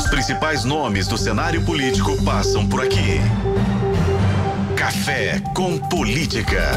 [0.00, 3.20] Os principais nomes do cenário político passam por aqui.
[4.74, 6.70] Café com Política.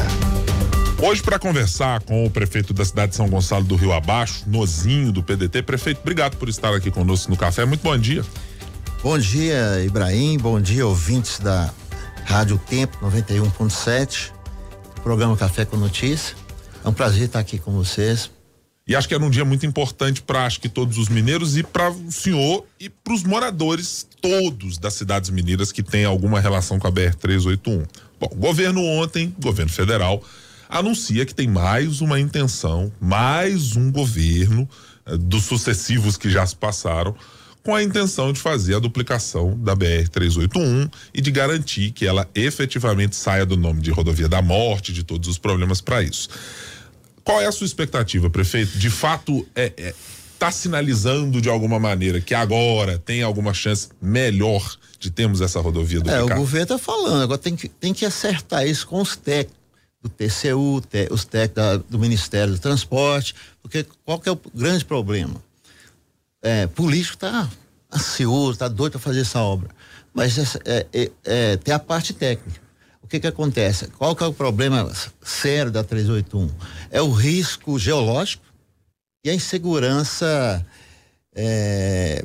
[1.02, 5.10] Hoje, para conversar com o prefeito da cidade de São Gonçalo do Rio Abaixo, Nozinho
[5.10, 5.62] do PDT.
[5.62, 7.64] Prefeito, obrigado por estar aqui conosco no café.
[7.64, 8.22] Muito bom dia.
[9.02, 10.36] Bom dia, Ibrahim.
[10.36, 11.72] Bom dia, ouvintes da
[12.26, 14.32] Rádio Tempo 91.7,
[15.02, 16.36] programa Café com Notícia.
[16.84, 18.33] É um prazer estar aqui com vocês.
[18.86, 21.62] E acho que era um dia muito importante para acho que todos os mineiros e
[21.62, 26.78] para o senhor e para os moradores todos das cidades mineiras que têm alguma relação
[26.78, 27.86] com a BR 381.
[28.20, 30.22] Bom, o governo ontem, governo federal,
[30.68, 34.68] anuncia que tem mais uma intenção, mais um governo
[35.06, 37.16] eh, dos sucessivos que já se passaram,
[37.62, 42.28] com a intenção de fazer a duplicação da BR 381 e de garantir que ela
[42.34, 46.28] efetivamente saia do nome de rodovia da morte, de todos os problemas para isso.
[47.24, 48.78] Qual é a sua expectativa, prefeito?
[48.78, 49.94] De fato, é, é
[50.38, 56.00] tá sinalizando de alguma maneira que agora tem alguma chance melhor de termos essa rodovia
[56.00, 59.16] do É, o governo está falando, agora tem que, tem que acertar isso com os
[59.16, 59.56] técnicos
[60.02, 64.84] do TCU, te, os técnicos do Ministério do Transporte, porque qual que é o grande
[64.84, 65.42] problema?
[66.42, 67.48] É, político está
[67.90, 69.70] ansioso, está doido para fazer essa obra,
[70.12, 70.36] mas
[70.66, 72.63] é, é, é, tem a parte técnica
[73.04, 73.88] o que que acontece?
[73.98, 74.90] Qual que é o problema
[75.22, 76.50] sério da 381?
[76.90, 78.42] É o risco geológico
[79.22, 80.64] e a insegurança
[81.34, 82.24] é,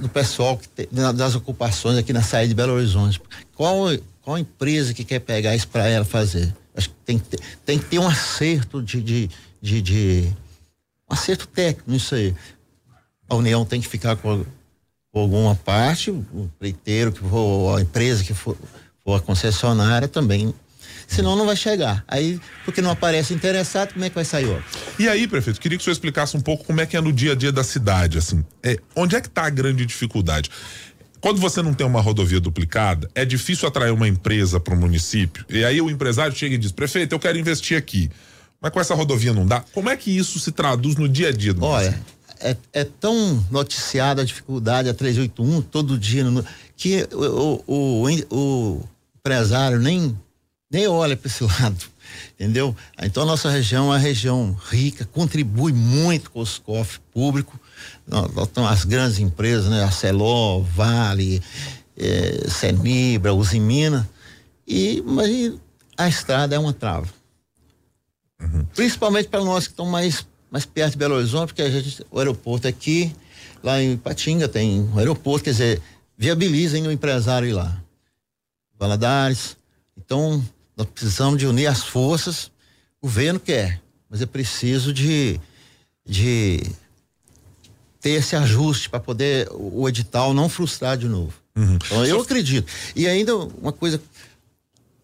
[0.00, 3.20] do pessoal tem, das ocupações aqui na saída de Belo Horizonte.
[3.56, 3.86] Qual,
[4.22, 6.54] qual empresa que quer pegar isso para ela fazer?
[6.76, 9.30] Acho que tem que ter, tem que ter um acerto de, de,
[9.60, 10.32] de, de
[11.10, 12.32] um acerto técnico nisso aí.
[13.28, 14.46] A União tem que ficar com
[15.20, 18.56] alguma parte, o pleiteiro que for, a empresa que for,
[19.04, 20.54] for a concessionária também.
[21.06, 22.02] Senão não vai chegar.
[22.08, 24.64] Aí, porque não aparece interessado, como é que vai sair outro?
[24.98, 27.12] E aí, prefeito, queria que o senhor explicasse um pouco como é que é no
[27.12, 28.42] dia a dia da cidade, assim.
[28.62, 30.50] É, onde é que está a grande dificuldade?
[31.20, 35.44] Quando você não tem uma rodovia duplicada, é difícil atrair uma empresa para o município.
[35.48, 38.10] E aí o empresário chega e diz: prefeito, eu quero investir aqui.
[38.60, 39.64] Mas com essa rodovia não dá.
[39.72, 42.14] Como é que isso se traduz no dia a dia do Olha, município?
[42.42, 46.44] É, é, tão noticiada a dificuldade, a 381, todo dia, no,
[46.76, 50.18] que o, o, o, o, empresário nem,
[50.70, 51.84] nem olha para esse lado,
[52.34, 52.76] entendeu?
[53.00, 57.58] Então, a nossa região é uma região rica, contribui muito com os cofres públicos,
[58.68, 59.84] as grandes empresas, né?
[59.84, 61.42] A Celó, Vale,
[61.96, 64.08] é, Senibra, Usimina,
[64.66, 65.54] e, mas
[65.96, 67.08] a estrada é uma trava.
[68.40, 68.64] Uhum.
[68.74, 72.18] Principalmente para nós que estão mais mais perto de Belo Horizonte, porque a gente, o
[72.18, 73.16] aeroporto aqui,
[73.62, 75.82] lá em Patinga tem um aeroporto, quer dizer,
[76.16, 77.82] viabilizem o empresário ir lá.
[78.78, 79.56] Valadares.
[79.96, 80.44] Então,
[80.76, 82.50] nós precisamos de unir as forças.
[83.00, 83.80] O governo quer,
[84.10, 85.40] mas é preciso de,
[86.06, 86.60] de
[87.98, 91.32] ter esse ajuste para poder o, o, edital não frustrar de novo.
[91.56, 91.76] Uhum.
[91.76, 92.70] Então, eu acredito.
[92.94, 94.02] E ainda uma coisa,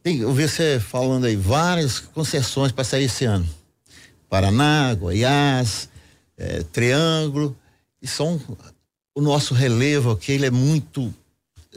[0.02, 3.48] tem, eu vi você falando aí, várias concessões para sair esse ano.
[4.28, 5.88] Paraná, Goiás,
[6.36, 7.56] é, Triângulo,
[8.00, 8.40] e são
[9.14, 11.12] o nosso relevo aqui, ele é muito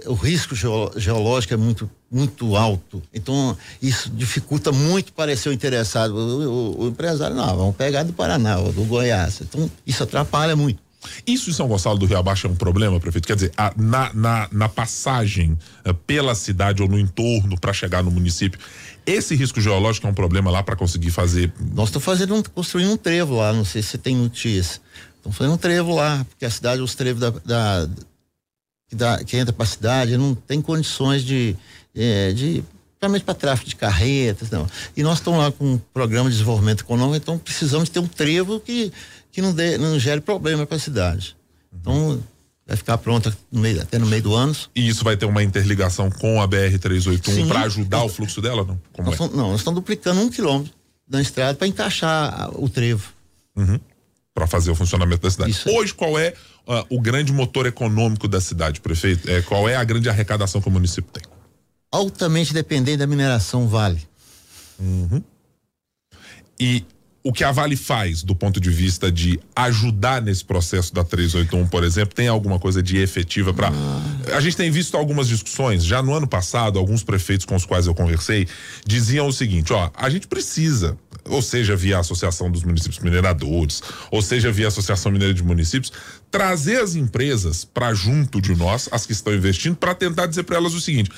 [0.06, 3.02] o risco geológico é muito muito alto.
[3.14, 6.14] Então, isso dificulta muito parecer o interessado.
[6.14, 9.40] O, o, o, empresário, não, vamos pegar do Paraná, ou do Goiás.
[9.42, 10.82] Então, isso atrapalha muito.
[11.26, 13.28] Isso em São Gonçalo do Rio Abaixo é um problema, prefeito?
[13.28, 18.04] Quer dizer, a, na, na, na, passagem uh, pela cidade ou no entorno para chegar
[18.04, 18.60] no município,
[19.06, 21.52] esse risco geológico é um problema lá para conseguir fazer.
[21.74, 24.80] Nós estamos fazendo um, construindo um trevo lá, não sei se tem notícia.
[25.18, 27.90] Estamos fazendo um trevo lá, porque a cidade, os trevos da, da,
[28.94, 31.56] da que entra para a cidade não tem condições de,
[31.96, 32.64] é, de
[33.02, 34.68] principalmente para tráfego de carretas, não.
[34.96, 38.60] E nós estamos lá com um programa de desenvolvimento econômico, então precisamos ter um trevo
[38.60, 38.94] que,
[39.32, 41.36] que não, dê, não gere problema para a cidade.
[41.74, 42.22] Então,
[42.68, 44.56] vai ficar pronta no meio, até no meio do ano.
[44.76, 48.64] E isso vai ter uma interligação com a BR-381 para ajudar o fluxo dela?
[48.64, 49.36] Não, Como nós, é?
[49.36, 50.74] não, nós estamos duplicando um quilômetro
[51.08, 53.12] da estrada para encaixar o trevo.
[53.56, 53.80] Uhum.
[54.34, 55.62] Para fazer o funcionamento da cidade.
[55.68, 56.34] Hoje, qual é
[56.66, 59.30] uh, o grande motor econômico da cidade, prefeito?
[59.30, 61.24] É, qual é a grande arrecadação que o município tem?
[61.92, 64.02] Altamente dependente da mineração Vale.
[64.80, 65.22] Uhum.
[66.58, 66.86] E
[67.24, 71.68] o que a Vale faz do ponto de vista de ajudar nesse processo da 381,
[71.68, 73.72] por exemplo, tem alguma coisa de efetiva para.
[74.34, 77.86] A gente tem visto algumas discussões, já no ano passado, alguns prefeitos com os quais
[77.86, 78.48] eu conversei
[78.86, 83.82] diziam o seguinte, ó, a gente precisa, ou seja, via a Associação dos Municípios Mineradores,
[84.10, 85.92] ou seja, via a Associação Mineira de Municípios,
[86.32, 90.56] trazer as empresas para junto de nós, as que estão investindo, para tentar dizer para
[90.56, 91.12] elas o seguinte: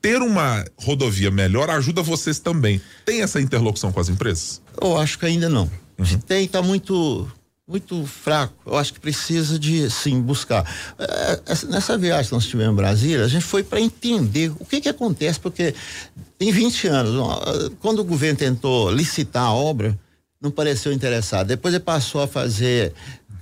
[0.00, 2.80] ter uma rodovia melhor ajuda vocês também.
[3.04, 4.60] Tem essa interlocução com as empresas?
[4.80, 5.70] Eu acho que ainda não.
[5.98, 6.18] Uhum.
[6.26, 7.30] Tem, está muito
[7.70, 8.52] muito fraco.
[8.66, 10.66] Eu acho que precisa de, sim, buscar.
[10.98, 14.80] É, nessa viagem que nós tivemos em Brasília, a gente foi para entender o que
[14.80, 15.72] que acontece, porque
[16.36, 17.12] tem 20 anos,
[17.78, 19.96] quando o governo tentou licitar a obra,
[20.42, 21.46] não pareceu interessado.
[21.46, 22.92] Depois ele passou a fazer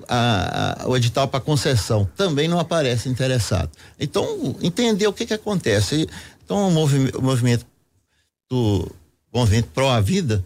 [0.07, 3.71] a, a, o edital para concessão, também não aparece interessado.
[3.99, 6.07] Então, entender o que que acontece.
[6.49, 7.67] Então, o, o movimento
[8.49, 8.91] do
[9.31, 10.43] movimento Pro a Vida,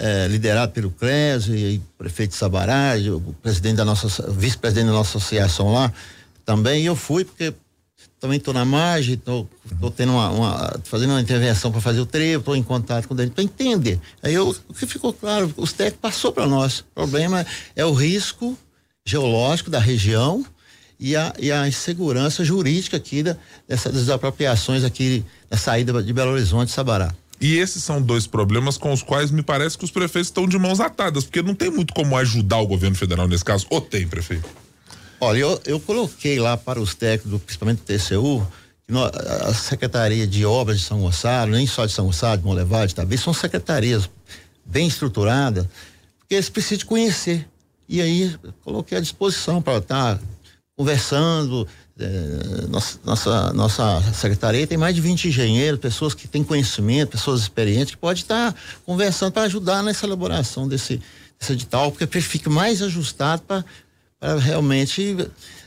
[0.00, 5.72] é, liderado pelo Clésio e prefeito Sabará, o presidente da nossa, vice-presidente da nossa associação
[5.72, 5.92] lá,
[6.44, 7.54] também eu fui porque
[8.18, 9.48] também estou na margem, estou
[9.94, 13.30] tendo uma, uma, fazendo uma intervenção para fazer o trevo, estou em contato com ele
[13.30, 14.00] para entender.
[14.24, 16.80] Aí eu, o que ficou claro, os técnicos passou para nós.
[16.80, 17.46] O problema
[17.76, 18.58] é o risco
[19.06, 20.44] geológico da região
[20.98, 23.36] e a, e a insegurança jurídica aqui da,
[23.68, 25.24] dessas desapropriações aqui
[25.54, 27.14] da saída de Belo Horizonte Sabará.
[27.40, 30.58] E esses são dois problemas com os quais me parece que os prefeitos estão de
[30.58, 33.66] mãos atadas, porque não tem muito como ajudar o governo federal nesse caso.
[33.70, 34.48] Ou tem, prefeito?
[35.20, 38.46] Olha, eu, eu coloquei lá para os técnicos, principalmente do TCU,
[39.46, 43.16] a Secretaria de Obras de São Gonçalo, nem só de São Gonçalo, de Monlevade, também
[43.16, 44.10] são secretarias
[44.64, 45.66] bem estruturadas,
[46.18, 47.48] porque eles precisam conhecer.
[47.88, 50.22] E aí coloquei à disposição para estar tá
[50.76, 51.66] conversando,
[51.98, 57.42] é, nossa, nossa, nossa secretaria tem mais de 20 engenheiros, pessoas que têm conhecimento, pessoas
[57.42, 61.00] experientes, que pode estar tá conversando para ajudar nessa elaboração desse,
[61.38, 63.64] desse edital, porque fica mais ajustado para
[64.40, 65.16] realmente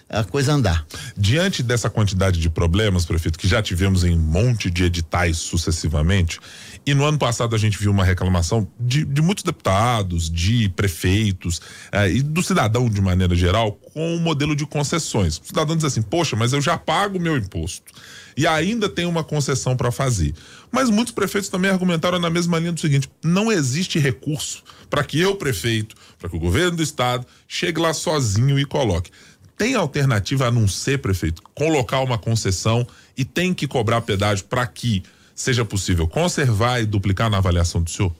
[0.10, 0.86] a coisa andar.
[1.18, 6.40] Diante dessa quantidade de problemas, prefeito, que já tivemos em um monte de editais sucessivamente,
[6.86, 11.62] e no ano passado a gente viu uma reclamação de, de muitos deputados, de prefeitos
[11.92, 15.38] eh, e do cidadão de maneira geral com o modelo de concessões.
[15.38, 17.92] O cidadão diz assim: poxa, mas eu já pago o meu imposto
[18.38, 20.34] e ainda tem uma concessão para fazer.
[20.72, 25.20] Mas muitos prefeitos também argumentaram na mesma linha do seguinte: não existe recurso para que
[25.20, 29.12] eu, prefeito, para que o governo do estado chegue lá sozinho e coloque.
[29.58, 32.88] Tem alternativa a não ser, prefeito, colocar uma concessão
[33.18, 37.90] e tem que cobrar pedágio para que seja possível conservar e duplicar na avaliação do
[37.90, 38.14] senhor?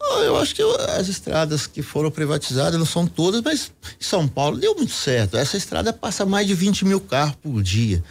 [0.00, 4.26] Ah, eu acho que as estradas que foram privatizadas não são todas, mas em São
[4.26, 5.36] Paulo deu muito certo.
[5.36, 8.02] Essa estrada passa mais de 20 mil carros por dia.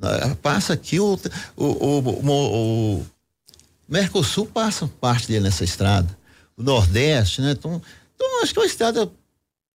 [0.00, 1.18] Ah, passa aqui o,
[1.56, 3.06] o, o, o
[3.88, 6.16] Mercosul passa parte dele nessa estrada.
[6.56, 7.52] O Nordeste, né?
[7.52, 7.80] Então,
[8.14, 9.10] então acho que é uma estrada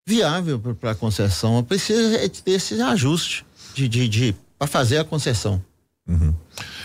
[0.06, 1.62] viável para a concessão.
[1.62, 3.44] Precisa ter esse ajuste
[3.74, 5.62] de, de, de para fazer a concessão.
[6.08, 6.34] Uhum.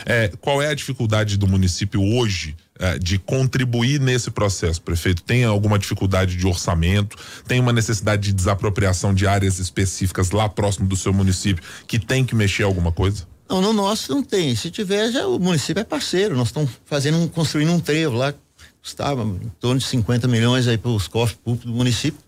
[0.06, 5.24] É, qual é a dificuldade do município hoje é, de contribuir nesse processo, prefeito?
[5.24, 7.18] Tem alguma dificuldade de orçamento?
[7.48, 12.24] Tem uma necessidade de desapropriação de áreas específicas lá próximo do seu município que tem
[12.24, 13.28] que mexer alguma coisa?
[13.50, 14.56] Não, no nosso não tem.
[14.56, 16.36] Se tiver, já o município é parceiro.
[16.36, 18.34] Nós estamos fazendo, um, construindo um trevo lá,
[18.81, 22.19] custava em torno de 50 milhões aí para os cofres públicos do município,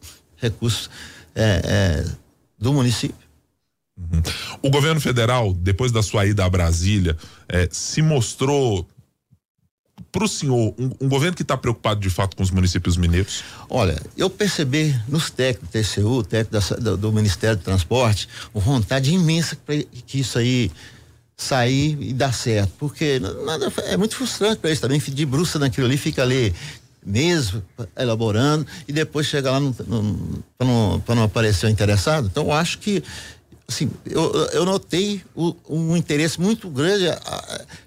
[0.42, 0.90] recursos
[1.36, 2.06] é, é,
[2.58, 3.30] do município.
[3.98, 4.22] Uhum.
[4.62, 8.88] O governo federal, depois da sua ida a Brasília, é, se mostrou
[10.12, 13.44] para o senhor um, um, governo que está preocupado de fato com os municípios mineiros?
[13.70, 19.14] Olha, eu percebi nos técnicos do TCU, técnico do, do, Ministério do Transporte, uma vontade
[19.14, 20.72] imensa para que isso aí
[21.38, 25.88] sair e dar certo, porque nada, é muito frustrante para eles também, de bruxa naquilo
[25.88, 26.54] ali, fica ali
[27.06, 27.63] mesmo
[27.98, 29.60] elaborando e depois chega lá
[30.57, 32.28] para não, não aparecer o interessado.
[32.28, 33.04] Então, eu acho que
[33.69, 37.06] assim, eu, eu notei o, um interesse muito grande.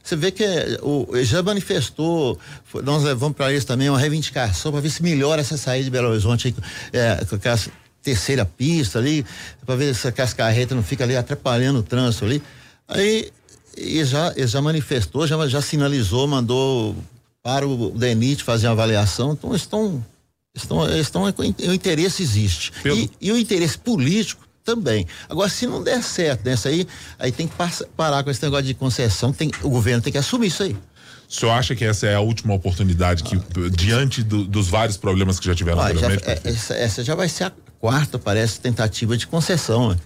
[0.03, 0.45] Você vê que
[0.81, 2.39] o, já manifestou,
[2.85, 6.09] nós levamos para eles também uma reivindicação para ver se melhora essa saída de Belo
[6.09, 6.55] Horizonte
[6.93, 7.59] é, com aquela
[8.03, 9.25] terceira pista ali,
[9.65, 12.43] para ver se as carretas não ficam ali atrapalhando o trânsito ali.
[12.89, 13.31] Aí
[13.77, 16.97] ele já, ele já manifestou, já, já sinalizou, mandou
[17.43, 19.33] para o DENIT fazer uma avaliação.
[19.33, 20.05] Então estão
[20.55, 22.73] estão, estão o interesse existe.
[22.85, 25.07] E, e, o interesse político também.
[25.29, 26.87] Agora, se não der certo nessa aí,
[27.19, 27.55] aí tem que
[27.97, 30.77] parar com esse negócio de concessão, tem, o governo tem que assumir isso aí.
[31.29, 33.41] O senhor acha que essa é a última oportunidade que, ah,
[33.75, 36.25] diante do, dos vários problemas que já tiveram ah, anteriormente?
[36.25, 39.91] Já, é, essa, essa, já vai ser a quarta, parece, tentativa de concessão.
[39.91, 39.97] Né?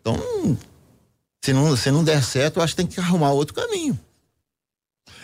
[0.00, 0.58] Então,
[1.44, 3.98] se não, se não der certo, eu acho que tem que arrumar outro caminho.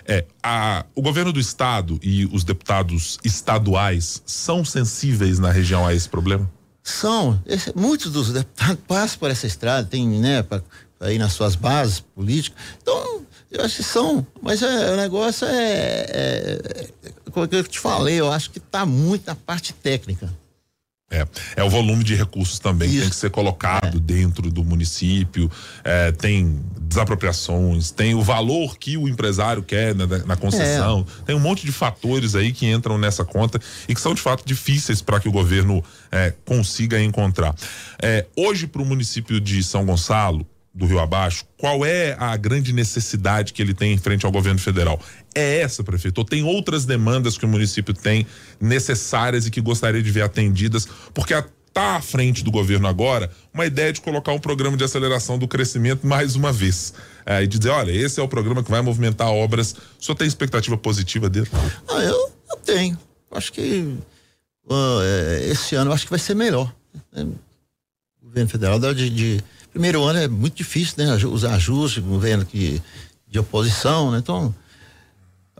[0.07, 5.95] É, a, o governo do estado e os deputados estaduais são sensíveis na região a
[5.95, 6.51] esse problema?
[6.83, 7.41] São.
[7.47, 12.01] Esse, muitos dos deputados passam por essa estrada, tem, né, para ir nas suas bases
[12.01, 12.59] políticas.
[12.83, 14.27] Então, eu acho que são.
[14.43, 16.61] Mas é, o negócio é, é,
[17.05, 17.31] é.
[17.31, 20.31] Como eu te falei, eu acho que está muito na parte técnica.
[21.15, 24.01] É, é o volume de recursos também que tem que ser colocado é.
[24.01, 25.51] dentro do município,
[25.85, 31.25] é, tem desapropriações, tem o valor que o empresário quer na, na concessão, é.
[31.27, 34.45] tem um monte de fatores aí que entram nessa conta e que são de fato
[34.45, 37.55] difíceis para que o governo é, consiga encontrar.
[38.03, 42.73] É, hoje, para o município de São Gonçalo, do Rio Abaixo, qual é a grande
[42.73, 45.01] necessidade que ele tem em frente ao governo federal?
[45.33, 46.19] É essa, prefeito?
[46.19, 48.27] Ou tem outras demandas que o município tem
[48.61, 50.89] necessárias e que gostaria de ver atendidas?
[51.13, 51.33] Porque
[51.75, 55.47] está à frente do governo agora uma ideia de colocar um programa de aceleração do
[55.47, 56.95] crescimento mais uma vez.
[57.27, 59.75] É, e dizer, olha, esse é o programa que vai movimentar obras.
[59.99, 61.49] O senhor tem expectativa positiva dele?
[61.89, 62.99] Ah, eu, eu tenho.
[63.31, 63.97] Acho que
[64.71, 65.03] uh,
[65.51, 66.73] esse ano acho que vai ser melhor.
[67.13, 67.27] Né?
[68.23, 71.13] O governo federal de, de Primeiro ano é muito difícil, né?
[71.13, 72.81] Os ajustes, governo que,
[73.29, 74.19] de oposição, né?
[74.19, 74.55] Então,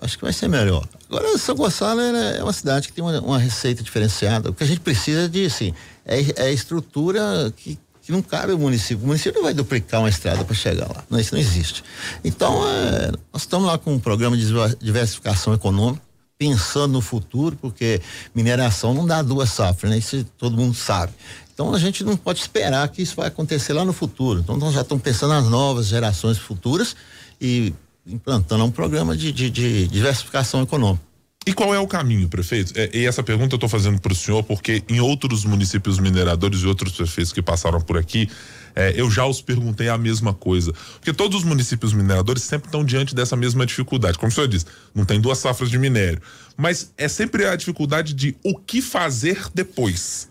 [0.01, 0.87] acho que vai ser melhor.
[1.09, 4.51] Agora, São Gonçalo é uma cidade que tem uma, uma receita diferenciada.
[4.51, 5.75] O que a gente precisa de, assim,
[6.07, 9.03] é, é estrutura que, que não cabe ao município.
[9.03, 11.03] O município não vai duplicar uma estrada para chegar lá.
[11.11, 11.83] Não, isso não existe.
[12.23, 14.47] Então, é, nós estamos lá com um programa de
[14.79, 16.01] diversificação econômica,
[16.39, 18.01] pensando no futuro, porque
[18.33, 19.99] mineração não dá duas safras, né?
[19.99, 21.13] Isso todo mundo sabe.
[21.55, 24.41] Então a gente não pode esperar que isso vai acontecer lá no futuro.
[24.41, 26.97] Então nós já estamos pensando nas novas gerações futuras
[27.41, 27.73] e
[28.07, 31.15] implantando um programa de, de, de diversificação econômica.
[31.47, 32.73] E qual é o caminho, prefeito?
[32.75, 36.61] É, e essa pergunta eu estou fazendo para o senhor porque em outros municípios mineradores
[36.61, 38.31] e outros prefeitos que passaram por aqui,
[38.75, 40.73] é, eu já os perguntei a mesma coisa.
[40.95, 44.19] Porque todos os municípios mineradores sempre estão diante dessa mesma dificuldade.
[44.19, 46.21] Como o senhor disse, não tem duas safras de minério.
[46.57, 50.29] Mas é sempre a dificuldade de o que fazer depois.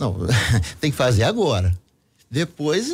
[0.00, 0.16] Não,
[0.80, 1.76] tem que fazer agora.
[2.30, 2.90] Depois,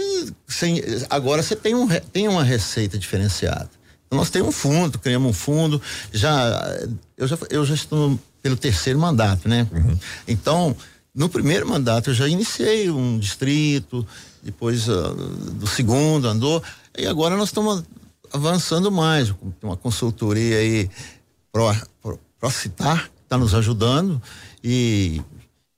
[0.49, 3.71] sem, agora você tem, um, tem uma receita diferenciada.
[4.07, 5.81] Então, nós temos um fundo, criamos um fundo,
[6.13, 6.79] já
[7.17, 9.67] eu já, eu já estou pelo terceiro mandato, né?
[9.73, 9.99] Uhum.
[10.27, 10.77] Então,
[11.15, 14.07] no primeiro mandato eu já iniciei um distrito,
[14.43, 16.63] depois uh, do segundo andou,
[16.97, 17.85] e agora nós estamos
[18.33, 19.29] avançando mais.
[19.29, 20.91] Tem uma consultoria aí,
[22.41, 24.23] ProCitar, que está nos ajudando,
[24.63, 25.21] e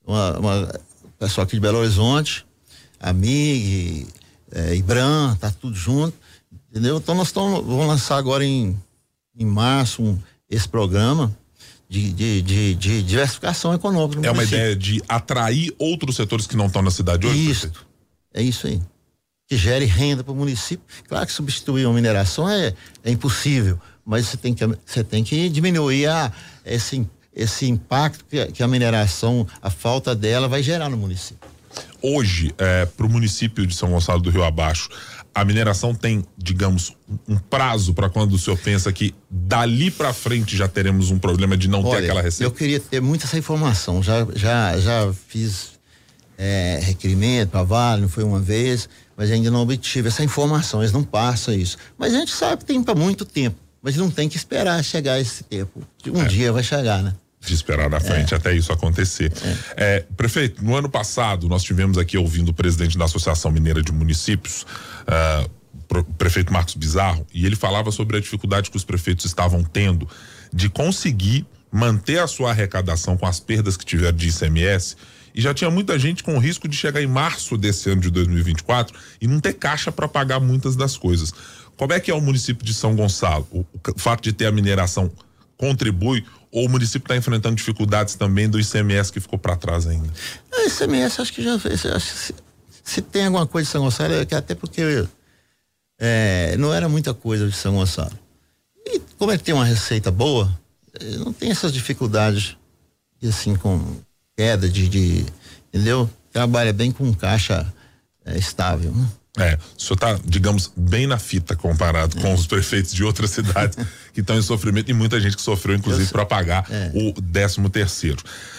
[0.07, 0.81] uma, uma
[1.19, 2.47] pessoal aqui de Belo Horizonte,
[3.01, 4.07] Amig,
[4.53, 6.17] é, Ibram, tá tudo junto,
[6.71, 6.99] entendeu?
[6.99, 8.77] Então nós estamos, vamos lançar agora em,
[9.37, 11.37] em março um, esse programa
[11.89, 14.27] de, de, de, de diversificação econômica.
[14.27, 17.51] É uma ideia de atrair outros setores que não estão na cidade hoje?
[17.51, 17.73] Isso,
[18.33, 18.81] é isso aí.
[19.47, 20.85] Que gere renda para o município.
[21.09, 25.49] Claro que substituir uma mineração é, é impossível, mas você tem que, você tem que
[25.49, 26.31] diminuir a,
[26.65, 27.07] esse
[27.38, 31.49] esse impacto que a, que a mineração, a falta dela vai gerar no município.
[32.02, 34.88] Hoje, é, para o município de São Gonçalo do Rio Abaixo,
[35.35, 36.97] a mineração tem, digamos,
[37.28, 41.57] um prazo para quando o senhor pensa que dali para frente já teremos um problema
[41.57, 42.45] de não Olha, ter aquela receita?
[42.45, 44.02] Eu queria ter muita essa informação.
[44.02, 45.78] Já, já, já fiz
[46.37, 50.80] é, requerimento para Vale, não foi uma vez, mas ainda não obtive essa informação.
[50.80, 51.76] Eles não passam isso.
[51.97, 55.21] Mas a gente sabe que tem para muito tempo, mas não tem que esperar chegar
[55.21, 55.83] esse tempo.
[56.07, 56.26] Um é.
[56.26, 57.14] dia vai chegar, né?
[57.40, 58.37] De esperar na frente é.
[58.37, 59.33] até isso acontecer.
[59.76, 59.97] É.
[59.97, 63.92] É, prefeito, no ano passado nós tivemos aqui ouvindo o presidente da Associação Mineira de
[63.92, 64.66] Municípios,
[65.07, 70.09] uh, prefeito Marcos Bizarro, e ele falava sobre a dificuldade que os prefeitos estavam tendo
[70.52, 74.97] de conseguir manter a sua arrecadação com as perdas que tiveram de ICMS.
[75.35, 78.99] E já tinha muita gente com risco de chegar em março desse ano de 2024
[79.21, 81.33] e não ter caixa para pagar muitas das coisas.
[81.76, 83.47] Como é que é o município de São Gonçalo?
[83.50, 85.12] O, o fato de ter a mineração
[85.57, 90.09] contribui ou o município está enfrentando dificuldades também do ICMS que ficou para trás ainda?
[90.52, 91.55] O ICMS acho que já.
[91.55, 92.35] Acho que se,
[92.83, 95.07] se, tem alguma coisa de São Gonçalo, é que até porque
[95.99, 98.19] é, não era muita coisa de São Gonçalo.
[98.87, 100.50] E como é que tem uma receita boa,
[100.99, 102.57] é, não tem essas dificuldades
[103.23, 103.97] assim com
[104.37, 105.26] queda de, de
[105.73, 106.09] entendeu?
[106.33, 107.73] Trabalha bem com caixa
[108.25, 108.93] é, estável.
[108.93, 109.07] Né?
[109.38, 113.78] É, o senhor está, digamos, bem na fita comparado com os prefeitos de outras cidades
[114.12, 116.90] que estão em sofrimento e muita gente que sofreu, inclusive, para pagar é.
[116.95, 118.18] o 13 terceiro.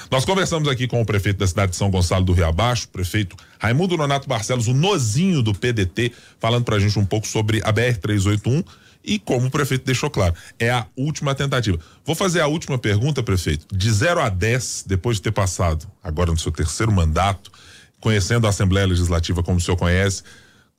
[0.09, 3.35] Nós conversamos aqui com o prefeito da cidade de São Gonçalo do Rio Abaixo, prefeito
[3.59, 7.73] Raimundo Nonato Barcelos, o nozinho do PDT, falando para a gente um pouco sobre a
[7.73, 8.63] BR-381
[9.03, 11.79] e como o prefeito deixou claro, é a última tentativa.
[12.05, 13.65] Vou fazer a última pergunta, prefeito.
[13.75, 17.51] De 0 a 10, depois de ter passado agora no seu terceiro mandato,
[17.99, 20.23] conhecendo a Assembleia Legislativa como o senhor conhece,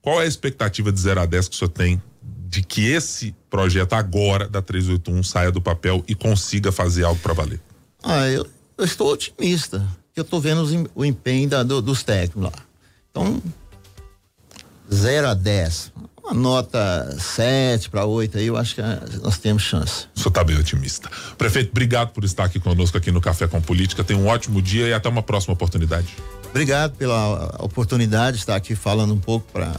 [0.03, 3.35] qual é a expectativa de 0 a 10 que o senhor tem de que esse
[3.49, 7.61] projeto agora da 381 saia do papel e consiga fazer algo para valer?
[8.03, 9.87] Ah, eu, eu, estou otimista.
[10.17, 12.53] Eu estou vendo os, o empenho da, do, dos técnicos lá.
[13.11, 13.41] Então,
[14.93, 15.93] 0 a 10.
[16.25, 20.09] uma nota 7 para 8 aí, eu acho que eh, nós temos chance.
[20.17, 21.09] O senhor está bem otimista.
[21.39, 24.03] Prefeito, obrigado por estar aqui conosco aqui no Café com Política.
[24.03, 26.17] Tenha um ótimo dia e até uma próxima oportunidade.
[26.51, 29.73] Obrigado pela oportunidade de estar aqui falando um pouco para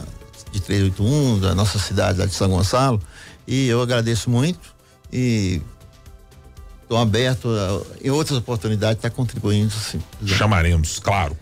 [0.50, 3.00] de 381 da nossa cidade de São Gonçalo
[3.46, 4.74] e eu agradeço muito
[5.12, 5.62] e
[6.82, 10.00] estou aberto a, em outras oportunidades estar tá contribuindo sim.
[10.26, 11.36] Chamaremos, claro.